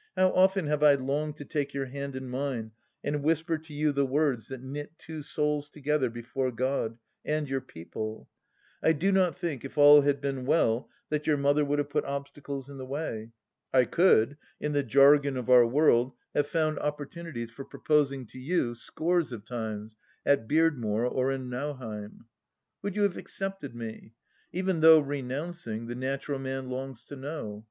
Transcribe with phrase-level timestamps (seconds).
[0.16, 2.70] "How often have I longed to take your hand in mine
[3.02, 7.60] and whisper to you the words that knit two souls together before God— and your
[7.60, 8.28] people!
[8.80, 12.04] I do not think, if all had been well, that your mother would have put
[12.04, 13.32] obstacles in the way.
[13.74, 17.64] t could, in the jargon of our world, have found opportunities THE LAST DITCH 63
[17.64, 22.26] for proposing to you scores of times at Beardmore or in Nauheim.
[22.82, 24.12] "Would you have accepted me?
[24.52, 27.66] Even though renouncing, the natural man longs to know.